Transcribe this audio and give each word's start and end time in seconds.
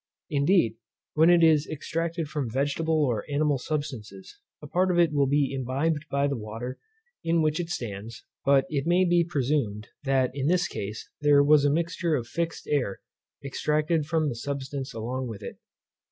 Indeed, 0.31 0.77
when 1.13 1.29
it 1.29 1.43
is 1.43 1.67
extracted 1.69 2.27
from 2.27 2.49
vegetable 2.49 3.05
or 3.05 3.23
animal 3.29 3.59
substances, 3.59 4.39
a 4.59 4.65
part 4.65 4.89
of 4.89 4.97
it 4.97 5.13
will 5.13 5.27
be 5.27 5.53
imbibed 5.53 6.05
by 6.09 6.25
the 6.27 6.35
water 6.35 6.79
in 7.23 7.43
which 7.43 7.59
it 7.59 7.69
stands; 7.69 8.25
but 8.43 8.65
it 8.67 8.87
may 8.87 9.05
be 9.05 9.23
presumed, 9.23 9.89
that 10.03 10.31
in 10.33 10.47
this 10.47 10.67
case, 10.67 11.07
there 11.19 11.43
was 11.43 11.65
a 11.65 11.69
mixture 11.69 12.15
of 12.15 12.25
fixed 12.25 12.65
air 12.67 12.99
extracted 13.45 14.07
from 14.07 14.27
the 14.27 14.35
substance 14.35 14.91
along 14.91 15.27
with 15.27 15.43
it. 15.43 15.59